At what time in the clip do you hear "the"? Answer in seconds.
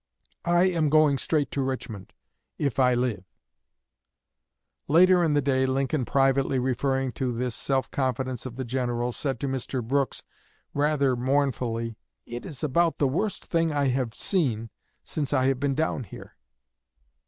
5.35-5.43, 8.55-8.65, 12.97-13.07